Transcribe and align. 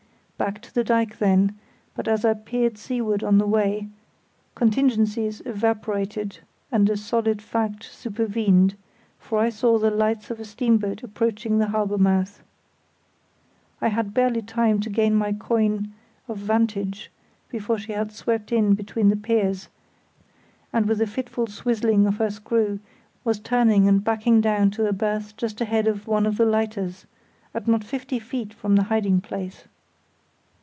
Back 0.37 0.59
to 0.63 0.73
the 0.73 0.83
dyke 0.83 1.19
then; 1.19 1.53
but 1.93 2.07
as 2.07 2.25
I 2.25 2.33
peered 2.33 2.75
seaward 2.75 3.23
on 3.23 3.37
the 3.37 3.45
way, 3.45 3.89
contingencies 4.55 5.39
evaporated 5.45 6.39
and 6.71 6.89
a 6.89 6.97
solid 6.97 7.43
fact 7.43 7.83
supervened, 7.83 8.73
for 9.19 9.37
I 9.37 9.49
saw 9.51 9.77
the 9.77 9.91
lights 9.91 10.31
of 10.31 10.39
a 10.39 10.43
steamboat 10.43 11.03
approaching 11.03 11.59
the 11.59 11.67
harbour 11.67 11.99
mouth. 11.99 12.41
I 13.81 13.89
had 13.89 14.15
barely 14.15 14.41
time 14.41 14.79
to 14.79 14.89
gain 14.89 15.13
my 15.13 15.31
coign 15.31 15.93
of 16.27 16.37
vantage 16.39 17.11
before 17.51 17.77
she 17.77 17.91
had 17.91 18.11
swept 18.11 18.51
in 18.51 18.73
between 18.73 19.09
the 19.09 19.15
piers, 19.15 19.67
and 20.73 20.87
with 20.87 20.99
a 21.01 21.05
fitful 21.05 21.45
swizzling 21.45 22.07
of 22.07 22.17
her 22.17 22.31
screw 22.31 22.79
was 23.23 23.37
turning 23.39 23.87
and 23.87 24.03
backing 24.03 24.41
down 24.41 24.71
to 24.71 24.87
a 24.87 24.91
berth 24.91 25.37
just 25.37 25.61
ahead 25.61 25.85
of 25.85 26.07
one 26.07 26.25
of 26.25 26.37
the 26.37 26.45
lighters, 26.47 27.05
and 27.53 27.67
not 27.67 27.83
fifty 27.83 28.17
feet 28.17 28.55
from 28.55 28.73
my 28.73 28.81
hiding 28.81 29.21
place. 29.21 29.65